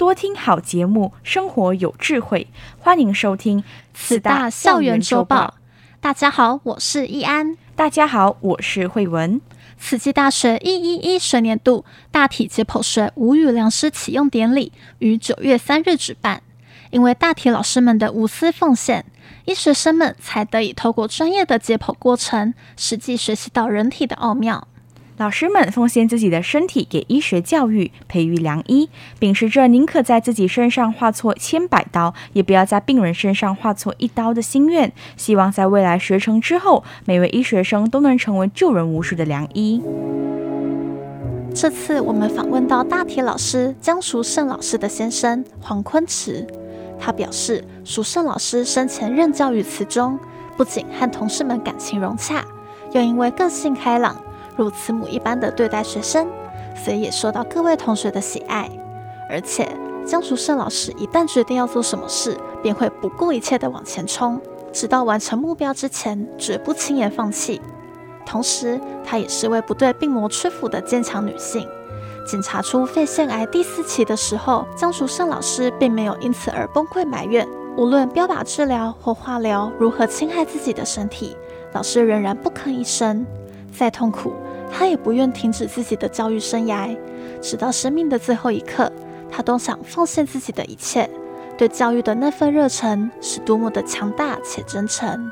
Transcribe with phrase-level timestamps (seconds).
[0.00, 2.48] 多听好节目，生活有智慧。
[2.78, 5.58] 欢迎收听四大校园周报。
[6.00, 7.58] 大家好，我是易安。
[7.76, 9.38] 大家好，我是慧文。
[9.76, 16.42] 慈济大学一一一学年度大体解剖学无语良师启用典礼于九月三日举办。
[16.90, 19.04] 因为大体老师们的无私奉献，
[19.44, 24.66] 医学生们才得以透过专业的解剖过程，实际学习到人体的奥妙。
[25.20, 28.88] 老师们奉献自己的身体给医学教育，培育良医，
[29.18, 34.90] 秉持着宁可在自己身上划错千百刀，也不要在病人身上划错一刀的心愿。
[35.18, 39.82] 希望在未来学成之后，每位医学生都能成为救人无数的良医。
[41.54, 46.46] 这次我们访问到大体老师江淑胜老师的先生黄坤池，
[46.98, 50.18] 他表示，淑胜老师生前任教于慈中，
[50.56, 52.42] 不仅和同事们感情融洽，
[52.92, 54.16] 又因为个性开朗。
[54.60, 56.28] 如慈母一般的对待学生，
[56.74, 58.70] 所以也受到各位同学的喜爱。
[59.30, 59.66] 而且
[60.06, 64.38] 江淑胜老师一旦决定要做什么事，便会不顾一切地往前冲，
[64.70, 67.58] 直到完成目标之前，绝不轻言放弃。
[68.26, 71.66] 同时，她也是位不对病魔屈服的坚强女性。
[72.26, 77.48] 检查出肺腺癌第四期的时候，江淑胜老师并没有因此而崩溃埋怨。
[77.76, 81.34] 无论标靶治疗或化疗如何侵害自己的身体，
[81.72, 83.24] 老师仍然不吭一声。
[83.72, 84.32] 再痛苦，
[84.72, 86.96] 他也不愿停止自己的教育生涯，
[87.40, 88.90] 直到生命的最后一刻，
[89.30, 91.08] 他都想奉献自己的一切。
[91.58, 95.30] 对教育的那份热忱是多么的强大且真诚。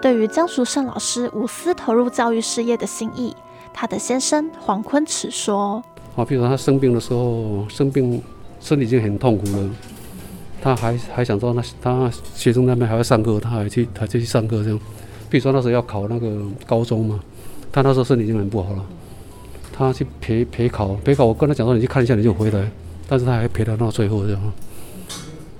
[0.00, 3.34] 对于江淑胜老师无私投入教育事业的心意，
[3.74, 5.82] 他的先生黄坤池说
[6.14, 8.22] ：“啊，比如说他生病的时候，生病
[8.60, 9.70] 身体已经很痛苦了，
[10.62, 14.78] 他还还想说，那他学生那边还要上课，他还去还去上课这样。
[15.28, 17.18] 比如说那时候要考那个高中嘛。”
[17.70, 18.84] 他那时候身体已经很不好了，
[19.72, 21.24] 他去陪陪考，陪考。
[21.24, 22.70] 我跟他讲说，你去看一下，你就回来。
[23.08, 24.52] 但是他还陪他到最后这样，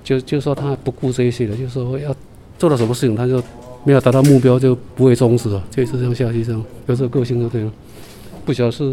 [0.05, 2.15] 就就说他不顾这一些的，就是说要
[2.59, 3.43] 做到什么事情，他就
[3.85, 6.63] 没有达到目标就不会终止了，就是这样下去这样。
[6.87, 7.73] 有时候个性就这样，
[8.45, 8.85] 不晓得是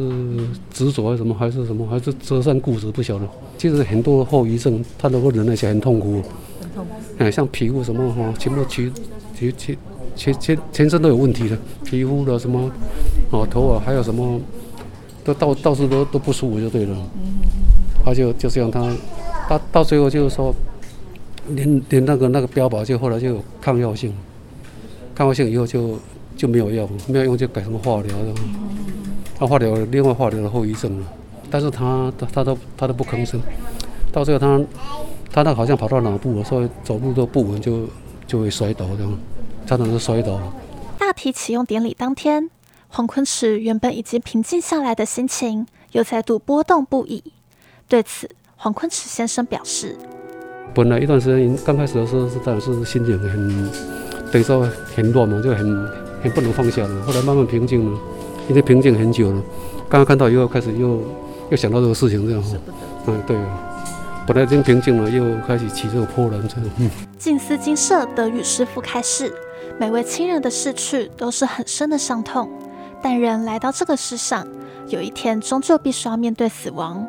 [0.72, 3.28] 执着还是什么，还是什么，还是折善固执，不晓得。
[3.58, 6.22] 其实很多后遗症，他都会忍耐起来很痛苦，
[6.62, 6.92] 很痛苦。
[7.18, 8.92] 哎，像皮肤什么哈，全部去
[9.38, 9.78] 去去。
[10.16, 12.72] 全全全身都有问题的，皮肤的什么，
[13.32, 14.40] 哦，头啊，还有什么，
[15.24, 16.96] 都到到处都都不舒服就对了。
[18.04, 18.96] 他就就这样，他
[19.50, 20.54] 到到最后就是说，
[21.50, 24.14] 连连那个那个标靶就后来就有抗药性，
[25.14, 25.98] 抗药性以后就
[26.38, 28.34] 就没有药，没有用就改成化疗了。
[29.38, 31.08] 他化疗另外化疗的后遗症了，
[31.50, 33.42] 但是他他他都他都不吭声，
[34.12, 34.62] 到最后他
[35.34, 37.88] 他那好像跑到脑部了，所以走路都不稳，就
[38.28, 39.12] 就会摔倒这样。
[39.66, 40.40] 常常是摔倒。
[40.98, 42.50] 大体启用典礼当天，
[42.88, 47.24] 黄坤池原本已经平静下来的心情又再度波动不已。
[47.88, 49.96] 对此，黄坤池先生表示
[50.74, 53.72] ：“本来一段时间刚开始的时候是当然是心情很，
[54.32, 55.88] 等于说很乱嘛，就很
[56.24, 57.02] 很不能放下了。
[57.04, 58.00] 后来慢慢平静了，
[58.50, 59.42] 因为平静很久了。
[59.90, 61.02] 刚刚看到以后开始又
[61.52, 62.44] 又想到这个事情这样。
[63.08, 63.38] 嗯，对。”
[64.28, 66.42] 本来已经平静了，又开始起这个波澜。
[66.80, 66.90] 嗯，
[67.20, 69.32] 静思精舍德语师傅开示：
[69.80, 72.50] 每位亲人的逝去都是很深的伤痛，
[73.02, 74.48] 但人来到这个世上，
[74.88, 77.06] 有一天终究必须要面对死亡。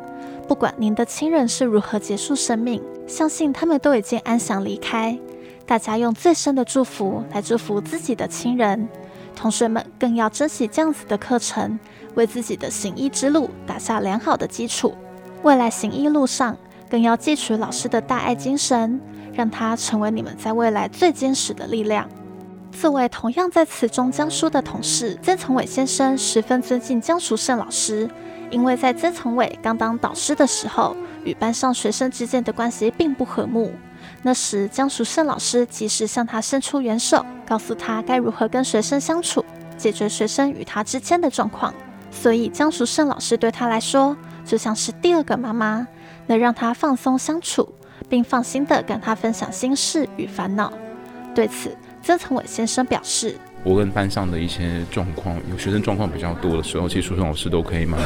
[0.47, 5.17] 不管您的亲人是如何结束生命，相信他们都已经安详离开。
[5.65, 8.87] 大家用最深的祝福来祝福自己的亲人，
[9.35, 11.77] 同学们更要珍惜这样子的课程，
[12.15, 14.95] 为自己的行医之路打下良好的基础。
[15.43, 16.57] 未来行医路上，
[16.89, 18.99] 更要汲取老师的大爱精神，
[19.33, 22.09] 让他成为你们在未来最坚实的力量。
[22.71, 28.09] 作为同样在此中教书的同事，曾从伟先生十分尊敬江淑胜老师，
[28.49, 33.71] 因为在曾从伟刚当导师的时候，与班上学生之间的关系并不和睦。
[34.21, 39.43] 那时江淑胜老师及时向他伸出援手，告诉他该如何跟学生相处，
[39.77, 41.73] 解决学生与他之间的状况。
[42.11, 44.15] 所以江淑胜老师对他来说，
[44.45, 45.87] 就像是第二个妈妈。
[46.29, 47.73] 能让他放松相处，
[48.09, 50.73] 并放心地跟他分享心事与烦恼。
[51.33, 51.73] 对此，
[52.07, 57.99] 曾从伟先生表示：“我跟班上的一些状况，有学生状况比较多的时候，其实淑胜老师都可以蛮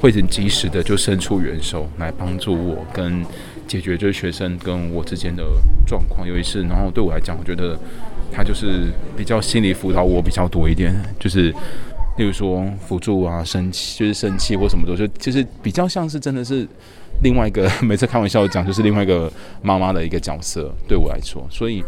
[0.00, 3.26] 会很及时的就伸出援手来帮助我跟
[3.66, 5.42] 解决就是学生跟我之间的
[5.84, 6.28] 状况。
[6.28, 7.76] 有一次，然后对我来讲，我觉得
[8.30, 8.84] 他就是
[9.16, 11.50] 比较心理辅导我比较多一点， 就是
[12.18, 16.64] 例如说辅助啊，生气就是生气或什么的，就就是比较像是真的是
[17.24, 19.28] 另外一个， 每次开玩笑讲就是另外一个
[19.60, 21.82] 妈妈的一个角色，对我来说，所以。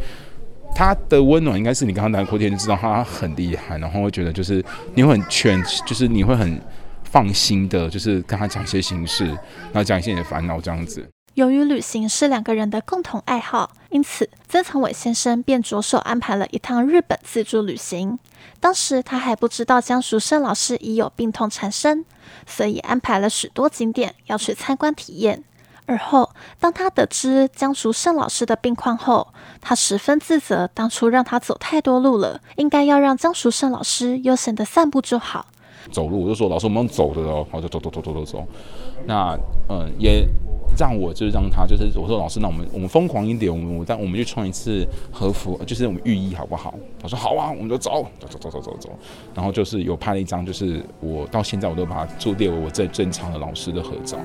[0.75, 4.64] 他的温暖应该是你跟他谈过天就知道他很厉害，然后会觉得就是
[4.94, 6.61] 你会很全，就是你会很
[7.05, 11.06] 放心的，就是跟他讲一些心事，然后讲一些你的烦恼这样子。
[11.34, 18.19] 由于旅行是两个人的共同爱好，因此曾曾伟先生便着手安排了一趟日本自助旅行。
[18.58, 22.05] 当时他还不知道江淑生老师已有病痛缠身，
[22.46, 25.44] 所以安排了许多景点要去参观体验。
[25.90, 29.26] 而后，当他得知江淑胜老师的病况后，
[29.60, 35.46] 他十分自责，当初让他走太多路了，应该要让江淑胜老师悠闲的散步就好。
[35.90, 38.46] 走路，我就说老师，我们用走的哦，好，就走走走走走走。
[39.04, 39.37] 那
[39.69, 40.25] 嗯，也
[40.78, 46.72] 让我就是让他就是我说老师，那我们我们疯狂一点，我们但我们去穿一次和服，就是我们浴衣好不好？
[47.02, 48.90] 他说好啊，我们就走走走走走走走。
[49.34, 54.16] 然后就是有拍了一张，就是我到现在我都把它做列为我最珍藏的老师的合照。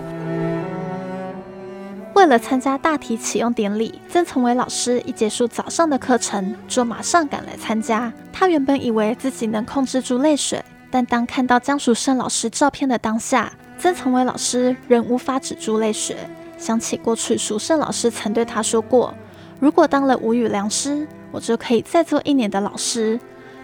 [2.15, 8.11] 为了参加大体启用典礼，曾从伟老师一结束早上的课程，就马上赶来参加。
[8.31, 16.15] 他原本以为自己能控制住泪水，但当看到江淑胜老师照片的当下，曾从伟老师仍无法止住泪水。
[16.57, 19.13] 想起过去淑胜老师曾对他说过
[19.59, 23.19] ：“如果当了无语良师，我就可以再做一年的老师。”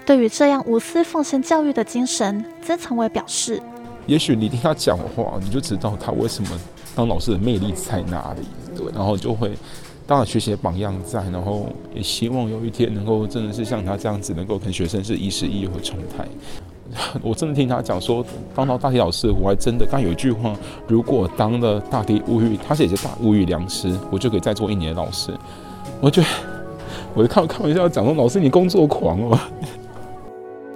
[0.06, 3.62] 对于这样无私奉献教育的精神，曾从伟表示
[4.08, 6.50] ：“也许你听他讲话，你就知道他为什么。”
[6.96, 8.42] 当老师的魅力在哪里？
[8.76, 9.52] 对，然后就会
[10.08, 16.28] 当然学习的榜样在，然后也希望有一天能够真的是像他这样子，能够跟学生是亦师亦友的状态。
[17.22, 20.54] 我真的听他讲说，当到大体老师，我还真的刚有一句话：
[20.88, 25.32] 如果当了大体无语，他是也是大无语良师，我就可以再做一年的老师。
[26.02, 26.28] 我觉得，
[27.14, 29.40] 我就开开玩笑讲说，老师你工作狂哦。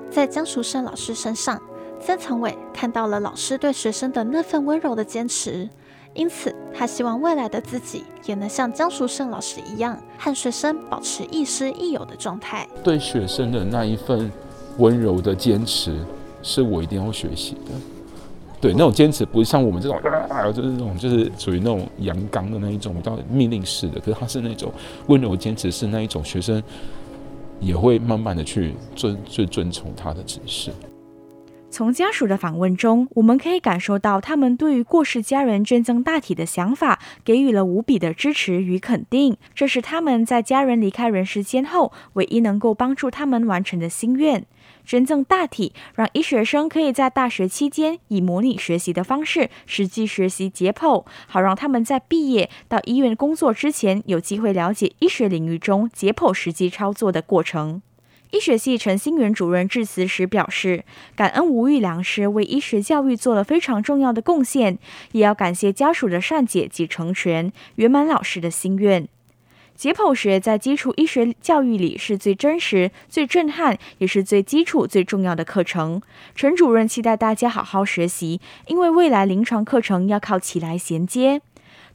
[0.09, 1.61] 在江淑胜老师身上，
[1.99, 5.67] 曾从伟看到了老师对学生的那份温柔的坚持。
[6.15, 12.65] 因此，他希望未来的自己也能像江淑胜老师一样，和学生保持亦师亦友的状态。
[12.81, 14.31] 对学生的那一份
[14.77, 15.93] 温柔的坚持，
[16.41, 17.71] 是我一定要学习的。
[18.61, 19.97] 对，那种坚持不是像我们这种，
[20.29, 23.99] 啊，就是那种，就是属于那种阳刚的那一种，叫命令式的。
[23.99, 24.71] 可是他是那种
[25.07, 26.63] 温柔坚持，是那一种学生
[27.59, 30.71] 也会慢慢的去遵，去遵从他的指示。
[31.75, 39.35] 从家属的访问中，我们可以感受到他们对于过世家人捐赠大体的想法，给予了无比的支持与肯定。
[39.53, 44.45] 这是他们在家人离开人世间后，唯一能够帮助他们完成的心愿。
[44.85, 57.81] 捐赠大体，让医学生可以在大学期间以模拟学习的方式，实际学习解剖，好让他们在毕业到医院工作之前，有机会了解医学领域中解剖实际操作的过程。
[58.35, 60.83] 医学系陈新元主任致辞时表示，
[61.15, 64.77] 感恩吴玉良师为医学教育做了非常重要的贡献，
[65.13, 69.07] 也要感谢家属的善解及成全，圆满老师的心愿。
[69.73, 76.01] 解剖学在基础医学教育里是最真实、最震撼，也是最基础、最重要的课程。
[76.35, 81.41] 陈主任期待大家好好学习，因为未来临床课程要靠其来衔接。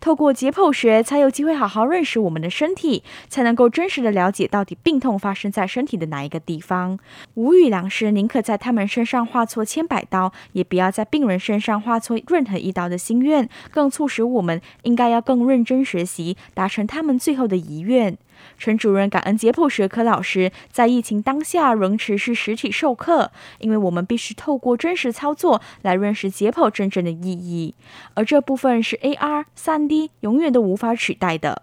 [0.00, 6.98] 透过解剖学，才有机会好好认识我们的身体，才能够真实的了解到底病痛发生在身体的哪一个地方。
[7.34, 18.16] 吴宇良师宁可在他们身上画错千百刀，也不要在病人身上画错任何一刀的心愿，更促使我们应该要更认真学习，达成他们最后的遗愿。
[18.58, 27.74] 陈主任感恩解剖学科老师在疫情当下仍持续实体授课，因为我们必须透过真实操作来认识解剖真正的意义，
[28.14, 31.62] 而这部分是 AR、3D 永远都无法取代的。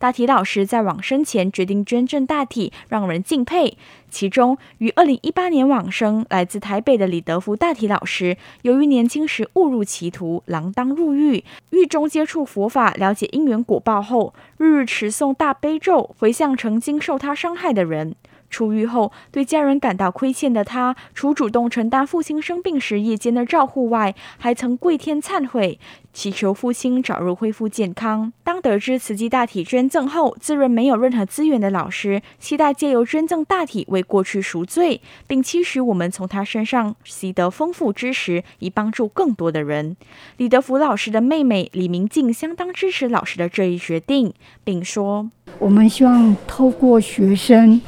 [0.00, 3.76] 大体老师在往生前决定捐赠大体，让人敬佩。
[4.08, 18.14] 其中，于二零一八年往生来自台北的李德福大体老师，由于年轻时误入歧途，锒铛入狱，狱中接触佛法，了解因缘果报后，日日持诵大悲咒，回向曾经受他伤害的人。
[18.50, 25.78] 出狱后，对家人感到亏欠的他，除主动承担父亲生病时夜间的照护外，还曾跪天忏悔，
[26.12, 28.32] 祈求父亲早日恢复健康。
[28.42, 39.96] 当得知慈济大体捐赠后，自认没有任何资源的老师，期待借由捐赠大体为过去赎罪，并期许我们从他身上习得丰富知识，以帮助更多的人。
[40.38, 45.30] 李德福老师的妹妹李明静相当支持老师的这一决定，并说
[45.60, 47.80] ：“我们希望透过学生。”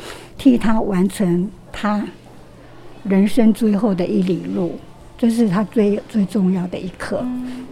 [0.42, 2.04] 替他完成他
[3.04, 4.76] 人生最后的一里路，
[5.16, 7.24] 这是他最最重要的一课。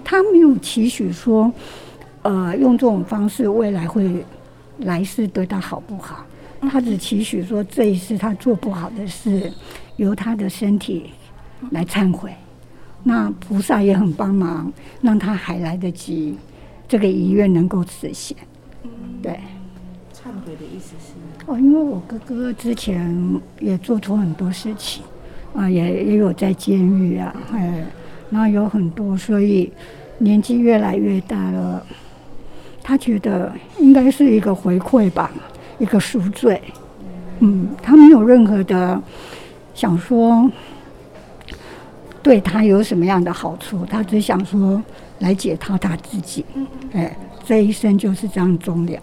[0.04, 1.52] 他没有期许说
[2.22, 4.24] 呃，用这种方式，未来会
[4.78, 6.24] 来世对他好不好？
[6.70, 9.52] 他只期许说这一世他做不好的事，
[9.96, 11.10] 由他的身体
[11.72, 12.32] 来忏悔。
[13.02, 14.72] 那菩萨也很帮忙，
[15.02, 16.36] 让他还来得及，
[16.86, 18.36] 这个遗愿能够实现。
[19.20, 19.40] 对。
[20.22, 21.14] 忏悔的意思是？
[21.46, 25.02] 哦，因为我哥哥之前也做错很多事情，
[25.54, 27.84] 啊，也也有在监狱啊，哎，
[28.28, 29.72] 然后有很多，所以
[30.18, 31.84] 年纪越来越大了，
[32.82, 35.30] 他觉得应该是一个回馈吧，
[35.78, 36.60] 一个赎罪。
[37.38, 39.02] 嗯，他没有任何的
[39.74, 40.50] 想说
[42.22, 44.82] 对他有什么样的好处，他只想说
[45.20, 46.44] 来解脱他自己。
[46.92, 49.00] 哎，这一生就是这样终了。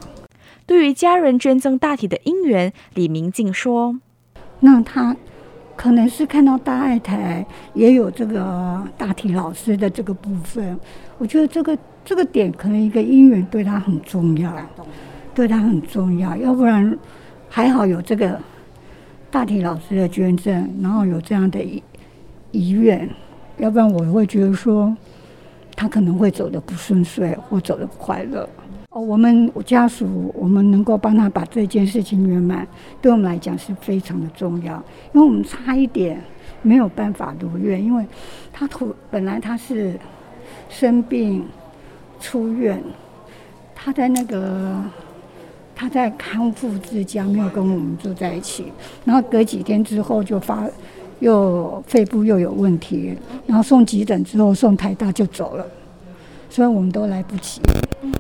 [0.67, 3.97] 对于家人捐赠大体的因缘，李明静说
[4.59, 5.15] ：“那他
[5.77, 10.77] 可能是看到大爱台也有这个大体老师的这个部分，
[11.17, 14.53] 我觉得这个这个点可能一个因缘对他很重要，
[15.33, 16.35] 对他很重要。
[16.35, 16.99] 要不然
[17.47, 18.37] 还好有这个
[19.31, 21.81] 大体老师的捐赠，然后有这样的遗
[22.51, 23.09] 遗愿，
[23.57, 24.93] 要不然我会觉得说
[25.77, 28.49] 他可能会走的不顺遂，或走的不快乐。”
[28.89, 32.65] 哦我们家属，我们能够帮他把这件事情圆满，
[33.01, 34.75] 对我们来讲是非常的重要。
[35.13, 36.21] 因为我们差一点
[36.61, 38.05] 没有办法如愿，因为
[38.53, 39.99] 他突本来他是
[40.69, 41.45] 生病
[42.19, 42.81] 出院，
[43.75, 44.81] 他在那个
[45.75, 48.71] 他在康复之家，没有跟我们住在一起。
[49.03, 50.65] 然后隔几天之后就发
[51.19, 53.13] 又肺部又有问题，
[53.45, 55.67] 然后送急诊之后送台大就走了。
[56.49, 57.59] 所以我们都来不及，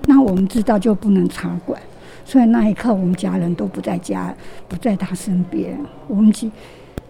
[0.07, 1.79] 那我们知道就不能插管，
[2.25, 4.33] 所以那一刻我们家人都不在家，
[4.67, 6.51] 不在他身边，我们急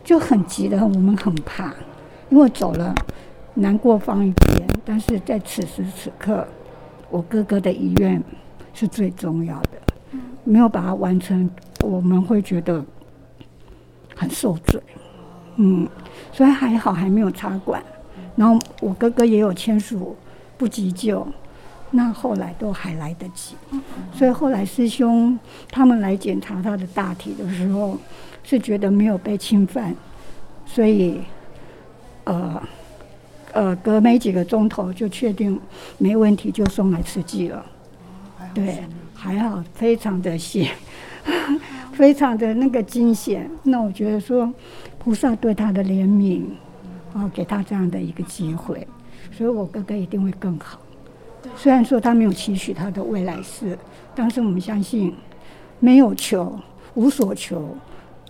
[0.03, 1.73] 就很急的，我们很怕，
[2.29, 2.93] 因为走了
[3.53, 6.47] 难过放一边，但是在此时此刻，
[7.09, 8.21] 我哥哥的遗愿
[8.73, 9.71] 是最重要的，
[10.43, 11.49] 没有把它完成，
[11.83, 12.83] 我们会觉得
[14.15, 14.81] 很受罪，
[15.55, 15.87] 嗯，
[16.31, 17.81] 所以还好还没有插管，
[18.35, 20.15] 然后我哥哥也有签署。
[20.59, 21.23] 不急救，
[21.91, 23.55] 那后来都还来得及，
[24.13, 25.39] 所以后来师兄
[25.71, 27.97] 他们来检查他的大体的时候，
[28.43, 29.95] 是觉得没有被侵犯，
[30.65, 31.21] 所以，
[32.25, 32.61] 呃，
[33.53, 35.57] 呃，隔没几个钟头就确定
[35.97, 37.65] 没问题，就送来吃鸡了。
[38.53, 40.69] 对，还好，非常的险，
[41.93, 43.49] 非常的那个惊险。
[43.63, 44.51] 那我觉得说，
[44.99, 46.43] 菩萨对他的怜悯，
[47.13, 48.85] 啊，给他这样的一个机会。
[49.31, 50.79] 所以我哥哥一定会更好。
[51.55, 53.77] 虽然说他没有期许他的未来是，
[54.15, 55.13] 但是我们相信，
[55.79, 56.59] 没有求，
[56.95, 57.75] 无所求，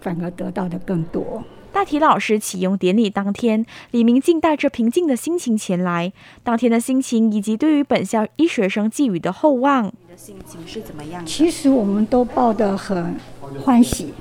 [0.02, 1.44] 反而得到的更多。
[1.72, 6.12] 大体老师启用典礼当天，李明静带着平静的心情前来。
[6.44, 11.26] 当天的心情以及对于本校医学生寄予的厚望，你的心情是怎么样？
[11.26, 13.16] 其实我们都抱得很
[13.64, 14.14] 欢喜，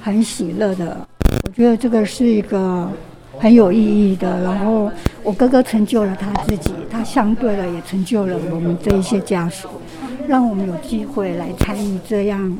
[0.00, 1.06] 很喜乐的。
[1.44, 2.90] 我觉得这个是一个。
[3.38, 9.68] 很有意义的，然后我哥哥成就了他自己，他相对的也成就了我们这一些家属，
[10.26, 12.58] 让我们有机会来参与这样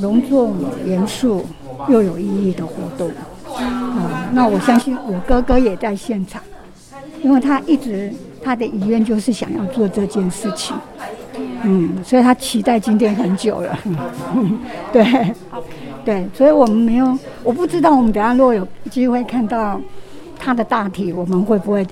[0.00, 0.54] 隆重、
[0.86, 1.44] 严肃
[1.88, 3.10] 又有意义的活动。
[3.56, 6.42] 啊，那我相信我哥哥也在现场，
[7.22, 10.76] 因为他一直他的遗愿就是想要做这件事情，
[11.62, 13.78] 嗯，所以他期待今天很久了，
[14.92, 15.04] 对。
[16.04, 19.80] 对，所以我们没有，我不知道我们等下如果有机会看到
[20.46, 21.84] 他的大体，我们会不会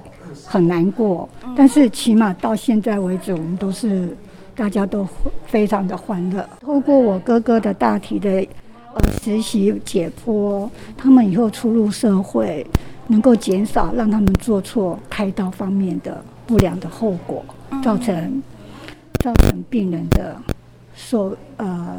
[0.46, 1.28] 很难过？
[1.56, 4.16] 但是起码到现在为止，我们都是
[4.54, 5.04] 大家都
[5.44, 6.48] 非常的欢乐。
[6.60, 8.30] 透过我哥哥的大体的
[8.94, 12.64] 呃实习解剖，他们以后出入社会，
[13.08, 17.44] 能够减少让他们做错开刀方面的不良的后果，
[17.82, 18.40] 造成
[19.20, 20.36] 造成病人的
[20.94, 21.98] 受呃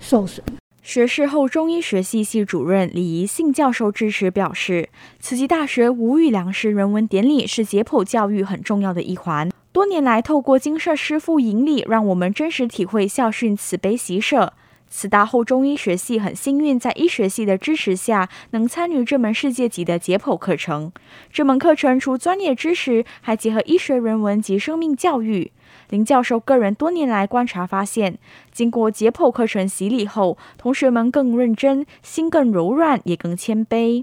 [0.00, 0.44] 受损。
[0.82, 4.88] 学士后中医学系系主任李怡信教授支持表示，
[5.20, 9.48] 慈济大学无语良师人文典礼是解剖教育很重要的一环。
[9.70, 14.54] 多年来，透过精舍师父引领，让我们真实体会校训慈悲喜舍。
[14.90, 20.92] 慈大后中医学系很幸运，在医学系的支持下，能参与这门世界级的解剖课程。
[21.32, 25.52] 这门课程除专业知识，还结合医学人文及生命教育。
[25.92, 28.18] 林教授个人多年来观察发现，
[28.50, 34.02] 经过解剖课程洗礼后，同学们更认真，心更柔软，也更谦卑。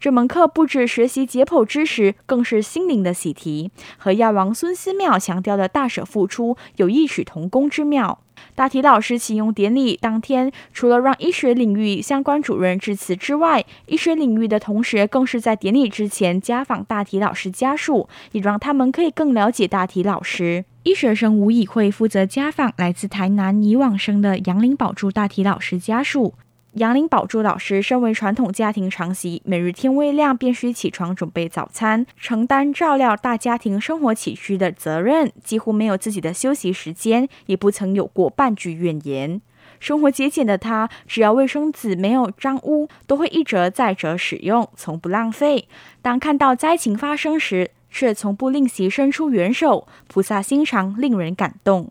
[0.00, 8.18] 这门课不止学习解剖知识，更是心灵的洗涤，和药王孙思邈强调的大舍付出有异曲同工之妙。
[8.54, 20.64] 大体老师启用典礼当天，除了让医学领域相关主任致辞之外，医学领域的同学更是在典礼之前家访大体老师家属，也让他们可以更了解大体老师。
[20.86, 26.34] 医学生吴以慧负责家访来自台南已往生的杨林宝珠大体老师家属。
[26.74, 39.40] 杨林宝珠老师身为传统家庭长媳，每日天未亮便需起床准备早餐，承担照料大家庭生活起居的责任，几乎没有自己的休息时间，也不曾有过半句怨言。
[39.80, 45.66] 生活节俭的他，只要卫生纸没有脏污，都会一折再折使用，从不浪费。
[46.00, 51.90] 当看到灾情发生时，却从不吝惜伸出援手，菩萨心肠令人感动。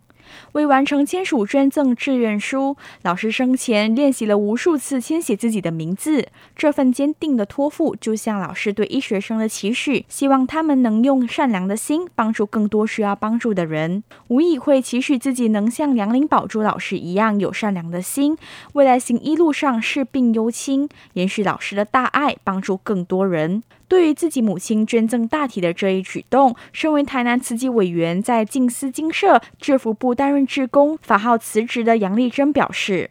[0.52, 6.26] 为完成签署捐赠志愿书，老师生前练习了无数次签写自己的名字。
[6.56, 14.02] 这份坚定的托付，就像老师对医学生的期许，希望他们能用善良的心帮助更多需要帮助的人。
[14.26, 18.36] 吴以慧期许自己能像梁林宝珠老师一样有善良的心，
[18.72, 23.62] 未来行医路上视病忧亲，延续老师的大爱，帮助更多人。
[23.88, 33.10] 对于自己母亲捐赠大体的这一举动，身为台南慈济委员，在静思精舍制服部担任志工，法号辞职的杨丽珍表示：“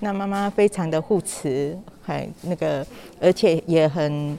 [0.00, 2.86] 那妈妈非常的护持，还那个，
[3.20, 4.38] 而且也很。”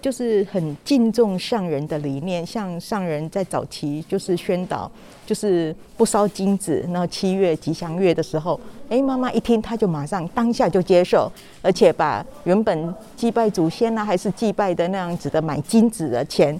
[0.00, 4.90] 就是很敬重上人的理念，像上人在早期就是宣导，
[5.26, 6.84] 就是不烧金纸。
[6.88, 11.30] 那七月吉祥月的时候，哎，妈妈一听，她就马上当下就接受，
[11.60, 16.58] 而且把原本祭拜祖先啊，还是祭拜的那样子的买金纸的钱，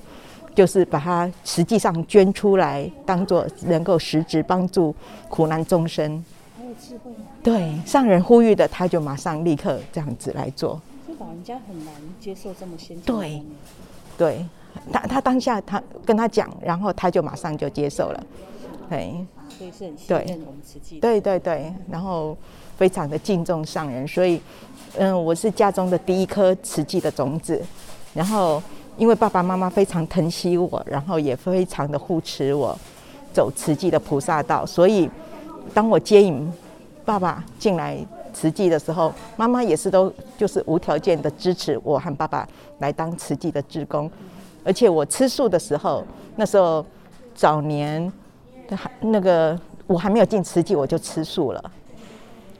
[0.55, 4.95] 就是把它实际上捐出来，当做能够实质帮助
[5.31, 6.23] 苦难众生。
[6.59, 7.11] 还有智慧。
[7.43, 10.79] 对，上人呼吁的，他就马上立刻这样子来做。
[11.21, 13.03] 老人家很难接受这么先进。
[13.05, 13.43] 对，
[14.17, 14.47] 对，
[14.91, 18.27] 他他当下他跟他讲，然后他就马上就接受了，
[18.89, 19.15] 对，
[19.51, 20.99] 所以是很信任我们慈济。
[20.99, 22.35] 对对对，然后
[22.79, 24.41] 非常的敬重上人，所以
[24.97, 27.63] 嗯，我是家中的第一颗慈济的种子，
[28.15, 28.63] 然后
[28.97, 32.75] 因为爸爸妈妈非常疼惜我，然后也非常的护持我
[33.31, 35.11] 走慈济的菩萨道，所以
[35.75, 36.51] 当我接引
[37.05, 37.99] 爸爸进来。
[38.33, 44.11] 慈济的时候，妈妈也是都就是无条件的支持我和爸爸来当慈济的志工，
[44.65, 46.05] 而且我吃素的时候，
[46.37, 46.85] 那时候
[47.35, 48.13] 早年
[48.71, 51.73] 还那个我还没有进慈济，我就吃素了，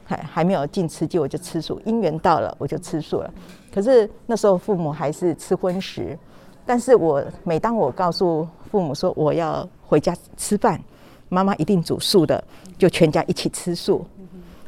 [0.03, 3.33] 还还没有进慈济我就吃素，因缘到了我就吃素了。
[3.73, 6.17] 可是那时候父母还是吃荤食，
[6.65, 10.81] 但是我每当我告诉父母说我要回家吃饭，
[11.29, 12.43] 妈妈一定煮素的，
[12.77, 14.05] 就全家一起吃素。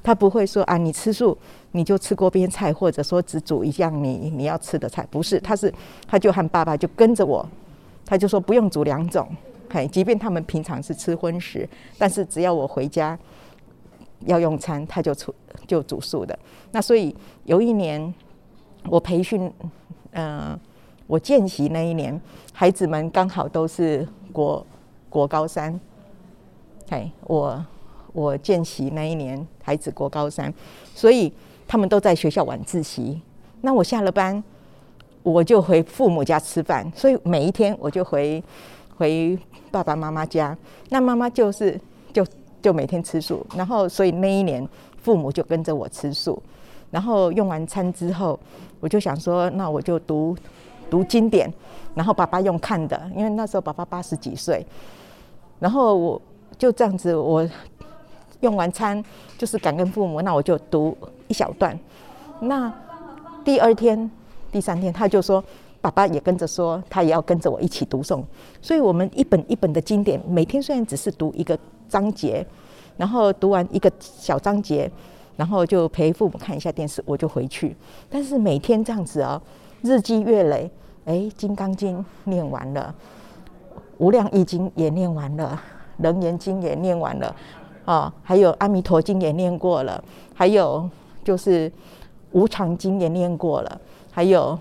[0.03, 1.37] 他不会说啊，你吃素
[1.71, 5.73] 你就吃锅边菜，或者说只煮一样你你要吃的菜，不是，他是
[6.05, 7.47] 他就和爸爸就跟着我，
[8.05, 9.25] 他就说不用煮两种，
[9.69, 13.17] 嘿，即便他们平常是吃荤食，但是只要我回家
[14.25, 15.33] 要用餐，他就出
[15.65, 16.37] 就煮素的。
[16.71, 18.13] 那所以有一年
[18.89, 19.49] 我培训，
[20.11, 20.59] 嗯、
[21.07, 22.19] 我见习那一年，
[22.51, 24.65] 孩子们刚好都是国
[25.09, 25.79] 国高三，
[26.89, 27.65] 嘿，我。
[28.13, 30.54] 我见习那一年，孩子过高三，
[30.93, 31.34] 所以
[31.67, 33.19] 他们都在学校晚自习。
[33.62, 34.41] 那我下了班，
[35.23, 36.89] 我就回父母家吃饭。
[36.95, 38.43] 所以每一天我就回
[38.95, 39.38] 回
[39.71, 40.56] 爸爸妈妈家。
[40.89, 41.80] 那妈妈就是
[42.13, 42.23] 就
[42.62, 43.43] 就每天吃素。
[43.56, 44.67] 然后所以那一年
[45.02, 46.39] 父母就跟着我吃素。
[46.91, 48.39] 然后用完餐之后，
[48.80, 50.38] 我就想说，那我就读
[50.88, 51.52] 读经典。
[51.95, 54.63] 然后爸爸用看的，因为那时候爸爸八十几岁。
[55.60, 56.21] 然后我
[56.60, 57.49] 就这样子我。
[58.43, 59.03] 用完餐
[59.38, 60.95] 就是感恩父母，那我就读
[61.27, 61.77] 一小段。
[62.41, 62.71] 那
[63.43, 64.10] 第二天、
[64.51, 65.43] 第三天，他就说，
[65.82, 68.21] 爸爸也跟着说，他也要跟着我一起读诵。
[68.62, 72.45] 所以，我们一本一本的经典，每天虽然只是读一个章节，
[72.97, 74.91] 然后读完一个小章节，
[75.38, 77.75] 然后就陪父母看一下电视，我就回去。
[78.10, 79.41] 但是每天这样子哦，
[79.82, 80.69] 日积月累，
[81.06, 82.93] 哎，《金刚经》念完了，
[83.97, 85.62] 《无量义经》也念完了，
[86.03, 87.34] 《楞严经》也念完了。
[87.86, 90.89] 啊、还有《阿弥陀经》也念过了，还有
[91.24, 91.69] 就是
[92.32, 94.58] 《无常经》也念过了，还有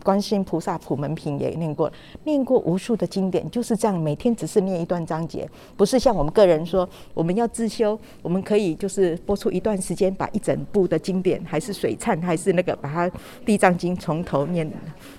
[0.04, 1.90] 《观世音菩萨普门品》也念过，
[2.24, 13.08] 念过无数的经典，就是这样，每天只是念一段章节，不是像我们个人说，我们要自修，我们可以就是播出一段时间，把一整部的经典，还是水忏，还是那个，把它
[13.46, 14.70] 《地藏经》从头念。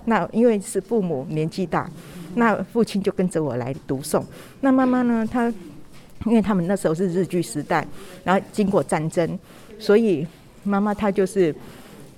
[0.05, 1.89] 那因为是父母年纪大，
[2.35, 4.21] 那父亲就跟着我来读诵，
[4.61, 5.51] 那妈妈呢，她。
[6.25, 7.85] 因为他们那时候是日据时代，
[8.23, 9.37] 然后经过战争，
[9.77, 10.25] 所以
[10.63, 11.53] 妈妈她就是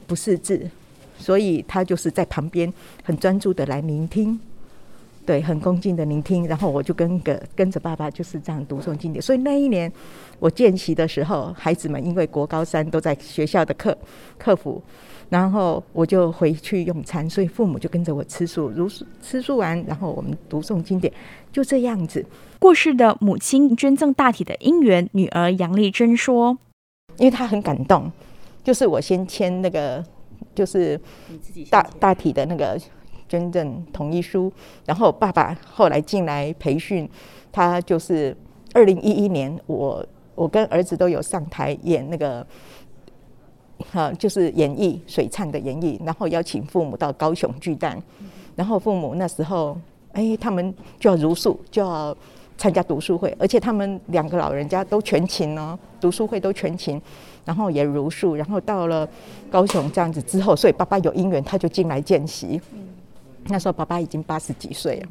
[0.06, 0.70] 不识字，
[1.18, 2.72] 所以她就是在旁边
[3.04, 4.40] 很专注的来聆听，
[5.26, 6.48] 对，很恭敬的聆听。
[6.48, 9.22] 然后我就跟个跟着爸爸就是这样读诵经典。
[9.22, 9.92] 所以那一年
[10.40, 13.98] 我见习的时候，孩子们因为国高三都在学校的课
[14.38, 14.82] 课服，
[15.30, 18.88] 然后我就回去用餐，所以父母就跟着我吃素，如
[19.22, 21.12] 吃素完，然后我们读诵经典，
[21.52, 22.24] 就这样子。
[22.60, 26.58] 过世的母亲捐赠大体的姻缘，女儿杨丽珍说
[27.18, 28.12] ：“因为她很感动，
[28.64, 30.04] 就是我先签那个，
[30.54, 31.00] 就是
[31.72, 32.80] 大大体的那个
[33.28, 34.54] 捐赠同意书，
[34.86, 37.10] 然后爸爸后来进来培训，
[37.52, 38.36] 他就是
[38.74, 42.46] 二零一一年，我我跟儿子都有上台演那个。”
[43.92, 48.02] 哈，就是演绎水忏的演绎，然后邀请父母到高雄巨蛋，
[48.56, 49.78] 然后父母那时候，
[50.14, 52.16] 哎，他们就要如数，就要
[52.58, 57.02] 参加读书会，而且他们两个老人家都全勤哦，读书会都全勤，
[57.44, 59.08] 然后也如数，然后到了
[59.52, 62.60] 高雄这样子之后，所以爸爸有姻缘，他就进来见习。
[63.48, 65.10] 那时候爸爸已经八十几岁了，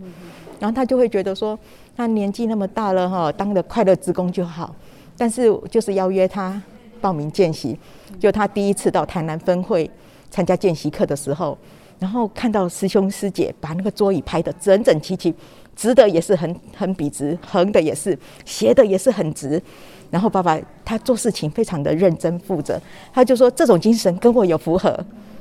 [0.58, 1.56] 然后他就会觉得说，
[1.96, 4.74] 他年纪那么大了哈，当个快乐职工就好，
[5.16, 6.60] 但是就是邀约他。
[7.04, 7.78] 报名见习，
[8.18, 9.90] 就他第一次到台南分会
[10.30, 11.58] 参加见习课的时候，
[11.98, 15.34] 然后看到师兄师姐把那个桌椅排得整整齐齐，
[15.76, 19.62] 直的也是很很笔直，横的也是，斜的也是很直。
[20.10, 22.80] 然后爸爸他做事情非常的认真负责，
[23.12, 24.98] 他就说这种精神跟我有符合，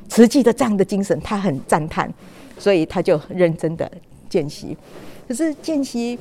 [0.10, 2.14] 慈济的这样的精神他很赞叹，
[2.60, 3.90] 所以他就认真的
[4.28, 4.76] 见习。
[5.30, 6.20] 可是见习，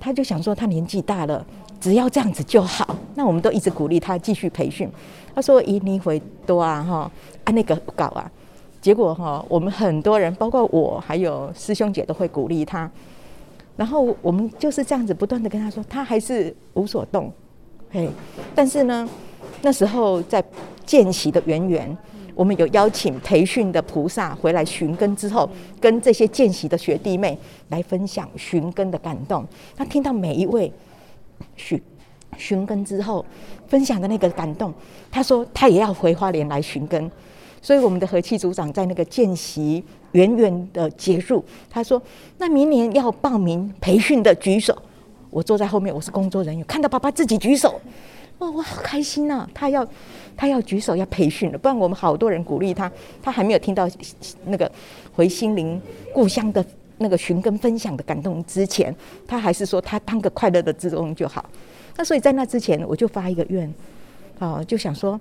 [0.00, 1.46] 他就想说他年纪大了。
[1.84, 4.88] 只要这样子就好，那我们都一直鼓励他继续培训。
[5.34, 7.10] 他说：“以你会多啊，哈，
[7.44, 8.24] 啊那个不搞啊。”
[8.80, 12.90] 结果哈，我们很多人，包括我，还有师兄姐，都会鼓励他。
[13.76, 17.30] 然后我们就是这样子不断的跟他说，他还是无所动。
[17.90, 18.08] 嘿，
[18.54, 19.06] 但是呢，
[19.60, 20.42] 那时候在
[20.86, 21.94] 见习的圆圆，
[22.34, 25.46] 我们有邀请培训的菩萨回来寻根之后，
[25.78, 29.46] 跟这些见习的学弟妹来分享寻根的感动。
[29.76, 30.72] 他听到每一位。
[31.56, 31.80] 寻
[32.36, 33.24] 寻根之后，
[33.68, 34.72] 分享的那个感动，
[35.10, 37.10] 他说他也要回花莲来寻根，
[37.62, 42.00] 所以我们的和气组长在那个见习远远的结束，他说
[42.38, 44.76] 那明年要报名培训的举手，
[45.30, 47.80] 我坐在后面，我是工作人员，看到爸爸自己举手，
[48.38, 49.86] 哇，我好开心呐、他要
[50.36, 52.90] 他要举手要培训了，不然我们好多人鼓励他，
[53.22, 53.88] 他还没有听到
[54.46, 54.70] 那个
[55.12, 55.80] 回心灵
[56.12, 56.64] 故乡的。
[57.04, 58.94] 那个寻根分享的感动之前，
[59.26, 61.44] 他还是说他当个快乐的职工就好。
[61.96, 63.72] 那所以在那之前，我就发一个愿，
[64.38, 65.20] 啊，就想说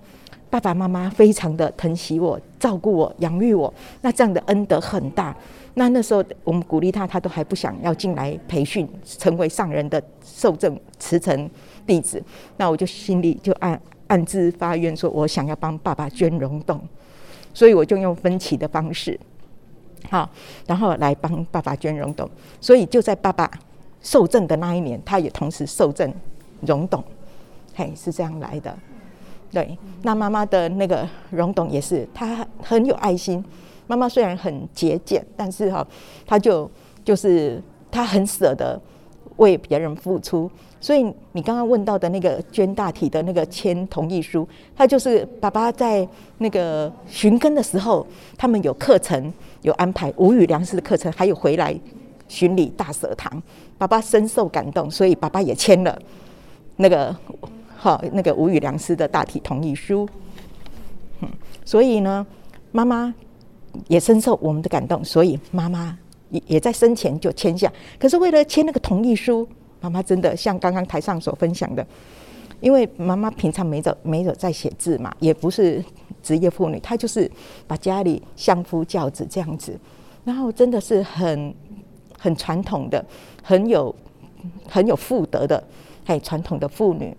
[0.50, 5.36] 爸爸妈妈非常的疼惜我、照顾我、养育我，那这样的恩德很大。
[5.74, 11.50] 那那时候我们鼓励他，他都还不想要进来培训，成为上人的受证慈诚
[11.86, 12.24] 弟子。
[12.56, 16.80] 那我就心里就暗暗自发愿，说我想要帮爸爸捐溶洞，
[17.54, 19.19] 所以我就用分期的方式。
[20.10, 20.30] 好，
[20.68, 22.30] 然后来帮爸爸捐溶洞，
[22.62, 23.50] 所以就在爸爸
[24.02, 26.13] 受赠的那一年，他也同时受赠
[26.62, 27.04] 溶洞，
[27.74, 28.76] 嘿，是这样来的。
[29.52, 33.44] 对，那妈妈的那个溶洞也是，她很有爱心。
[33.86, 35.86] 妈妈虽然很节俭，但是哈，
[36.26, 36.70] 她就
[37.06, 37.62] 就是
[37.92, 38.82] 她很舍得
[39.38, 40.50] 为别人付出。
[40.80, 46.06] 所以你刚刚问到的那个捐大体的那个签同意书，他就是爸爸在
[46.39, 48.06] 那个寻根的时候，
[48.38, 51.74] 他们有课程有安排无语良师的课程，还有回来
[52.28, 53.41] 巡礼大舍堂，
[53.78, 55.98] 爸爸深受感动，所以爸爸也签了
[56.76, 57.15] 那个
[57.78, 60.06] 好那个无语良师的大体同意书。
[61.22, 61.30] 嗯，
[61.63, 62.28] 所以呢，
[62.74, 63.13] 妈妈
[63.88, 65.98] 也深受我们的感动，所以妈妈
[66.34, 67.72] 也也在生前就签下。
[67.98, 69.48] 可是为了签那个同意书。
[69.84, 71.86] 妈妈真的像刚刚台上所分享的，
[72.62, 75.84] 因为妈妈平常没有没有在写字嘛，也不是
[76.22, 77.30] 职业妇女，她就是
[77.67, 79.78] 把家里相夫教子这样子，
[80.24, 81.54] 然后真的是很
[82.17, 83.06] 很传统的，
[83.43, 83.93] 很有
[84.69, 85.62] 很有妇德的，
[86.06, 87.13] 哎传统的妇女。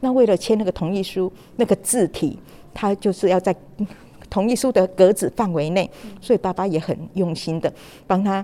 [0.00, 2.38] 那为了签那个同意书，那个字体，
[2.74, 3.56] 她就是要在
[4.30, 5.90] 同意书的格子范围内，
[6.20, 7.70] 所以爸爸也很用心的
[8.06, 8.42] 帮他。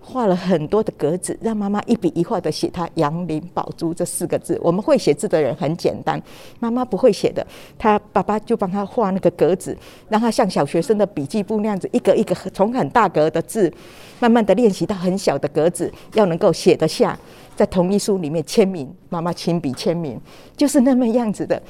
[0.00, 4.58] 画了很多的格子，让妈妈一笔一画的写他“杨林宝珠”这四个字。
[4.62, 6.18] 我们会写字的人很简单，
[6.60, 9.76] 妈妈不会写的，他爸爸就帮他画那个格子，
[10.08, 13.70] 让他像小学生的笔记簿那样子，一格一格从很大格的字，
[14.18, 17.18] 慢慢的练习到很小的格子，要能够写得下，
[17.54, 20.18] 在同意书里面签名，妈妈亲笔签名，
[20.56, 21.62] 就是那么样子的，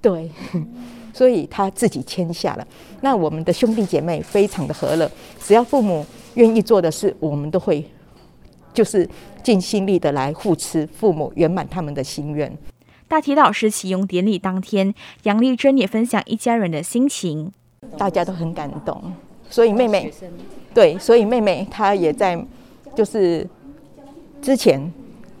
[0.00, 0.30] 对，
[1.12, 2.66] 所以他自己签下了。
[3.00, 6.04] 那我们的兄弟姐妹非常的和乐，只要父母。
[6.34, 7.84] 愿意做的事，我们都会
[8.72, 9.06] 就是
[9.42, 12.56] 尽心力的来护持父母，圆满他们的心愿。
[13.08, 14.94] 大体老师启用典礼当天，
[15.24, 17.52] 杨丽珍也分享一家人的心情，
[17.98, 19.12] 大家都很感动。
[19.50, 20.12] 所以妹妹，
[20.72, 22.40] 对，所以妹妹她也在，
[22.94, 23.44] 就是
[24.40, 24.80] 之前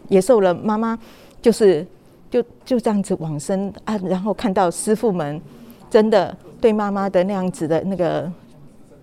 [0.08, 0.98] 也受了妈妈，
[1.40, 1.86] 就是
[2.28, 5.40] 就就这样子往生啊，然后看到师傅们
[5.90, 8.30] 真的对妈妈的那样子的那个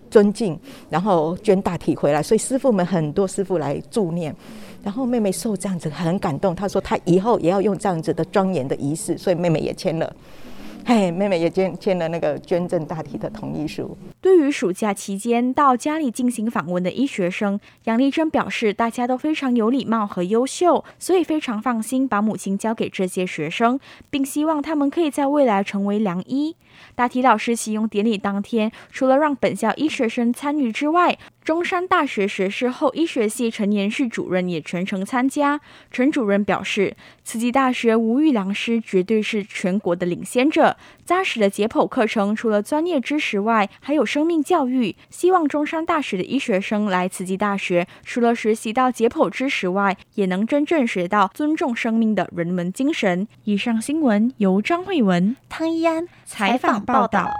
[0.09, 0.57] 尊敬，
[0.89, 4.33] 然后捐大体回来，所以师傅们很多师傅来助念，
[4.83, 10.15] 然后妹妹受这样子很感动，她说她以后也要用这样子的庄严的仪式，所以妹妹也签了。
[10.85, 13.97] 嘿，妹妹也签签了那个捐赠大体的同意书。
[14.21, 23.77] 对于暑假期间到家里进行访问的医学生，杨丽珍表示，大家都非常有礼貌和优秀，所以非常放心把母亲交给这些学生，
[24.09, 26.55] 并希望他们可以在未来成为良医。
[26.95, 35.61] 大体老师启用典礼当天，除了让本校医学生参与之外，中山大学学士后医学系陈延世主任也全程参加。
[35.89, 40.75] 陈主任表示，慈济大学无语良师绝对是全国的领先者。
[41.05, 44.93] 扎实的解剖课程除了专业知识外，还有生命教育。
[45.09, 53.25] 希望中山大学的医学生来慈济大学，除了学习到解剖知识外，也能真正学到尊重生命的人文精神。
[53.45, 57.31] 以上新闻由张慧文、汤一安采访访报道。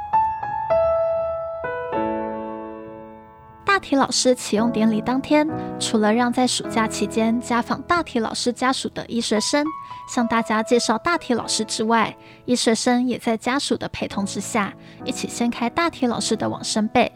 [3.66, 5.46] 大体老师启用典礼当天，
[5.78, 9.66] 除了让在暑假期间家访大体老师家属的医学生
[10.08, 17.12] 向大家介绍大体老师之外，医学生也在家属的陪同之下，一起掀开大体老师的往生被，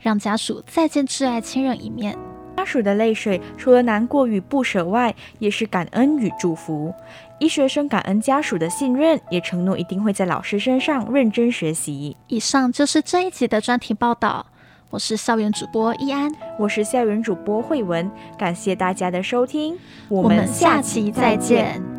[0.00, 2.16] 让家属再见挚爱亲人一面。
[2.56, 6.94] 家属的泪水除了难过与不舍外，也是感恩与祝福。
[7.38, 12.16] 医学生感恩家属的信任，也承诺一定会在老师身上认真学习。
[12.28, 14.46] 以上就是这一集的专题报道。
[14.88, 19.76] 我是校园主播易安，我是校园主播慧文，感谢大家的收听，
[20.08, 21.95] 我们下期再见。